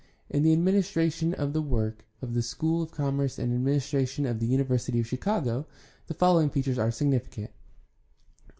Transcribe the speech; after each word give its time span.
In 0.31 0.41
the 0.41 0.51
administration 0.51 1.35
of 1.35 1.53
the 1.53 1.61
work 1.61 2.05
of 2.23 2.33
the 2.33 2.41
School 2.41 2.81
of 2.81 2.89
Commerce 2.91 3.37
and 3.37 3.53
Administration 3.53 4.25
of 4.25 4.39
the 4.39 4.47
University 4.47 4.99
of 4.99 5.05
Chicago 5.05 5.67
the 6.07 6.15
following 6.15 6.49
features 6.49 6.79
are 6.79 6.89
significant: 6.89 7.51
I. 8.49 8.49